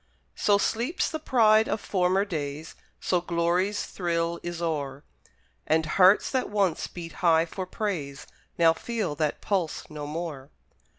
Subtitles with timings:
[0.33, 5.03] So sleeps the pride of former days, So glory's thrill is o'er,
[5.67, 8.25] And hearts that once beat high for praise,
[8.57, 10.49] Now feel that pulse no more.